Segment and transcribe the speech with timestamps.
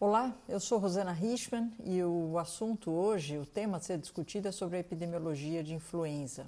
[0.00, 4.52] Olá, eu sou Rosana Richman e o assunto hoje, o tema a ser discutido é
[4.52, 6.46] sobre a epidemiologia de influenza.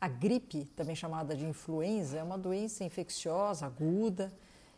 [0.00, 4.32] A gripe, também chamada de influenza, é uma doença infecciosa aguda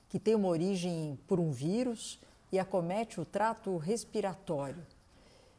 [0.09, 2.19] que tem uma origem por um vírus
[2.50, 4.85] e acomete o trato respiratório.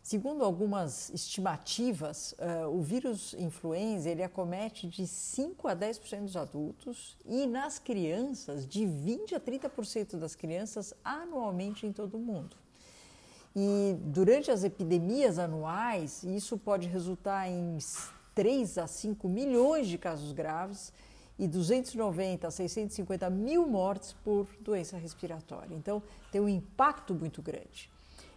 [0.02, 7.18] Segundo algumas estimativas, uh, o vírus influenza ele acomete de 5 a 10% dos adultos
[7.26, 12.56] e nas crianças de 20 a 30% das crianças anualmente em todo o mundo.
[13.56, 17.78] E durante as epidemias anuais, isso pode resultar em
[18.34, 20.94] 3 a 5 milhões de casos graves
[21.38, 25.76] e 290 a 650 mil mortes por doença respiratória.
[25.76, 27.90] Então, tem um impacto muito grande.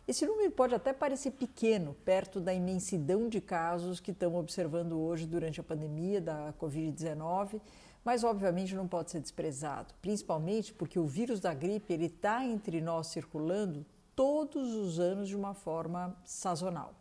[0.07, 5.27] Esse número pode até parecer pequeno, perto da imensidão de casos que estamos observando hoje
[5.27, 7.61] durante a pandemia da Covid-19,
[8.05, 13.07] mas obviamente não pode ser desprezado, principalmente porque o vírus da gripe está entre nós
[13.07, 16.95] circulando todos os anos de uma forma sazonal.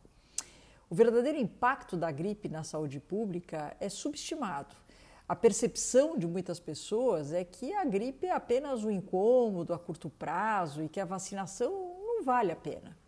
[0.88, 4.76] O verdadeiro impacto da gripe na saúde pública é subestimado.
[5.28, 10.08] A percepção de muitas pessoas é que a gripe é apenas um incômodo a curto
[10.08, 13.01] prazo e que a vacinação vale a pena.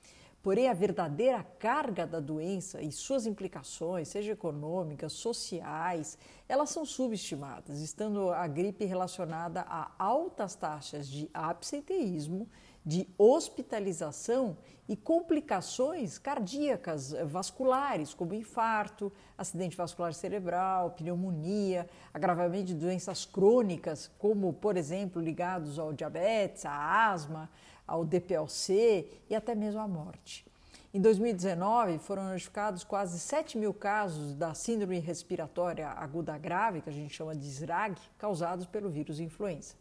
[0.43, 6.17] Porém, a verdadeira carga da doença e suas implicações, seja econômicas, sociais,
[6.49, 12.49] elas são subestimadas, estando a gripe relacionada a altas taxas de absenteísmo,
[12.85, 23.25] de hospitalização e complicações cardíacas vasculares, como infarto, acidente vascular cerebral, pneumonia, agravamento de doenças
[23.25, 27.49] crônicas, como, por exemplo, ligados ao diabetes, à asma,
[27.87, 30.45] ao DPLC e até mesmo à morte.
[30.93, 36.93] Em 2019, foram notificados quase 7 mil casos da síndrome respiratória aguda grave, que a
[36.93, 39.73] gente chama de SRAG, causados pelo vírus influenza.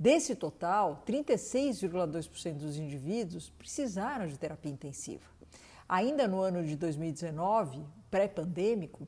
[0.00, 5.26] Desse total, 36,2% dos indivíduos precisaram de terapia intensiva.
[5.86, 9.06] Ainda no ano de 2019, pré-pandêmico,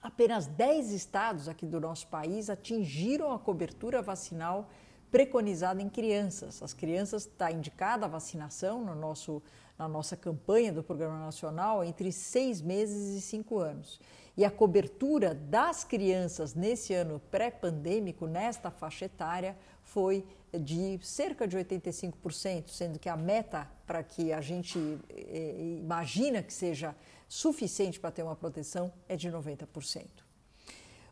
[0.00, 4.70] apenas 10 estados aqui do nosso país atingiram a cobertura vacinal
[5.10, 6.62] preconizada em crianças.
[6.62, 9.42] As crianças está indicada a vacinação no nosso,
[9.78, 14.00] na nossa campanha do Programa Nacional entre seis meses e cinco anos.
[14.36, 21.56] E a cobertura das crianças nesse ano pré-pandêmico, nesta faixa etária, foi de cerca de
[21.56, 24.78] 85%, sendo que a meta para que a gente
[25.08, 26.94] eh, imagina que seja
[27.28, 30.25] suficiente para ter uma proteção é de 90%.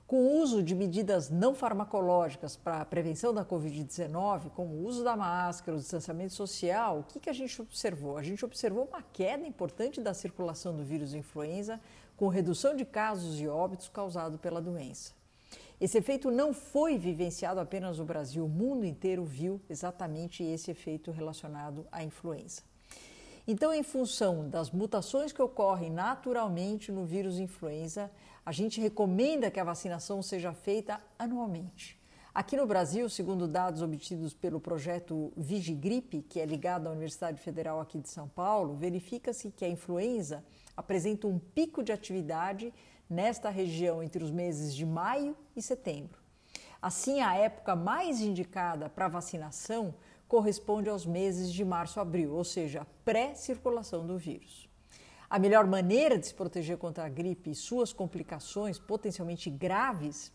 [0.07, 5.03] Com o uso de medidas não farmacológicas para a prevenção da Covid-19, como o uso
[5.03, 8.19] da máscara, o distanciamento social, o que, que a gente observou?
[8.19, 11.81] A gente observou uma queda importante da circulação do vírus influenza,
[12.19, 15.15] com redução de casos e óbitos causados pela doença.
[15.81, 21.11] Esse efeito não foi vivenciado apenas no Brasil, o mundo inteiro viu exatamente esse efeito
[21.11, 22.63] relacionado à influenza.
[23.47, 28.11] Então, em função das mutações que ocorrem naturalmente no vírus influenza,
[28.45, 32.01] a gente recomenda que a vacinação seja feita anualmente.
[32.35, 37.81] Aqui no Brasil, segundo dados obtidos pelo projeto Vigigripe, que é ligado à Universidade Federal
[37.81, 40.43] aqui de São Paulo, verifica-se que a influenza
[40.75, 42.73] apresenta um pico de atividade
[43.09, 46.19] nesta região entre os meses de maio e setembro.
[46.81, 49.95] Assim, a época mais indicada para vacinação
[50.29, 54.69] corresponde aos meses de março a abril, ou seja, pré-circulação do vírus.
[55.29, 60.33] A melhor maneira de se proteger contra a gripe e suas complicações potencialmente graves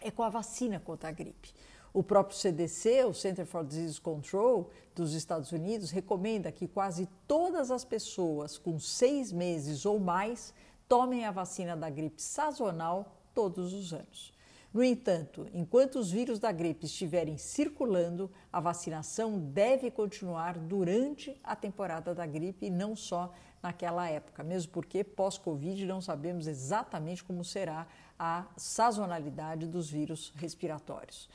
[0.00, 1.52] é com a vacina contra a gripe.
[1.92, 7.70] O próprio CDC, o Center for Disease Control dos Estados Unidos, recomenda que quase todas
[7.70, 10.52] as pessoas com seis meses ou mais
[10.88, 14.32] tomem a vacina da gripe sazonal todos os anos.
[14.72, 21.56] No entanto, enquanto os vírus da gripe estiverem circulando, a vacinação deve continuar durante a
[21.56, 23.32] temporada da gripe e não só
[23.62, 27.86] naquela época, mesmo porque pós-Covid não sabemos exatamente como será
[28.18, 31.28] a sazonalidade dos vírus respiratórios.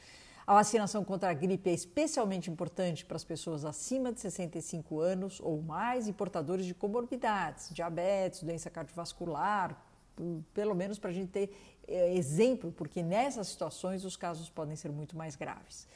[0.46, 5.40] A vacinação contra a gripe é especialmente importante para as pessoas acima de 65 anos
[5.40, 9.78] ou mais e portadores de comorbidades, diabetes, doença cardiovascular,
[10.54, 15.18] pelo menos para a gente ter exemplo, porque nessas situações os casos podem ser muito
[15.18, 15.88] mais graves.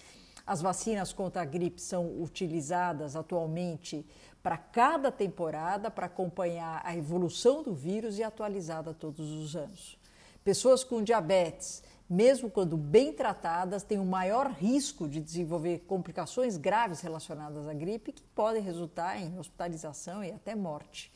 [0.45, 4.05] As vacinas contra a gripe são utilizadas atualmente
[4.43, 9.97] para cada temporada para acompanhar a evolução do vírus e atualizada todos os anos.
[10.43, 17.01] Pessoas com diabetes, mesmo quando bem tratadas, têm um maior risco de desenvolver complicações graves
[17.01, 21.11] relacionadas à gripe que podem resultar em hospitalização e até morte.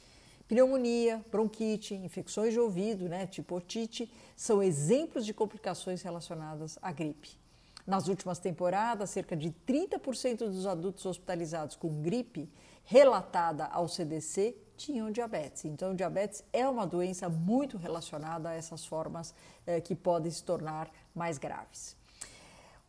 [0.49, 7.37] Pneumonia, bronquite, infecções de ouvido, né, tipo otite, são exemplos de complicações relacionadas à gripe.
[7.85, 12.49] Nas últimas temporadas, cerca de 30% dos adultos hospitalizados com gripe
[12.83, 15.65] relatada ao CDC tinham diabetes.
[15.65, 19.35] Então, diabetes é uma doença muito relacionada a essas formas
[19.67, 21.98] eh, que podem se tornar mais graves.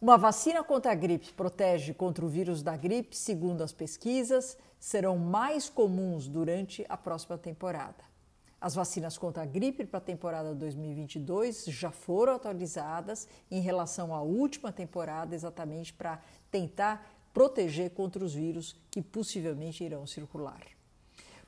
[0.00, 5.18] Uma vacina contra a gripe protege contra o vírus da gripe, segundo as pesquisas, serão
[5.18, 8.02] mais comuns durante a próxima temporada.
[8.58, 14.22] As vacinas contra a gripe para a temporada 2022 já foram atualizadas em relação à
[14.22, 16.18] última temporada, exatamente para
[16.50, 20.62] tentar proteger contra os vírus que possivelmente irão circular.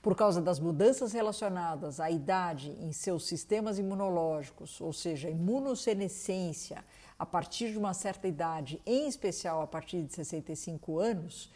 [0.02, 6.84] Por causa das mudanças relacionadas à idade em seus sistemas imunológicos, ou seja, imunossenescência,
[7.16, 11.52] a partir de uma certa idade, em especial a partir de 65 anos,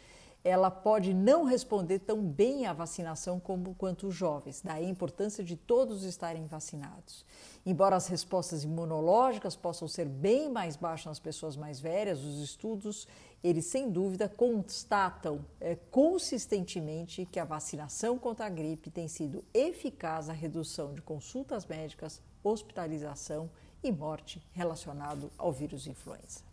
[0.47, 4.61] ela pode não responder tão bem à vacinação como quanto os jovens.
[4.63, 7.25] Daí a importância de todos estarem vacinados.
[7.65, 13.07] Embora as respostas imunológicas possam ser bem mais baixas nas pessoas mais velhas, os estudos,
[13.43, 20.27] eles sem dúvida constatam é, consistentemente que a vacinação contra a gripe tem sido eficaz
[20.27, 23.49] na redução de consultas médicas, hospitalização
[23.83, 26.46] e morte relacionado ao vírus influenza.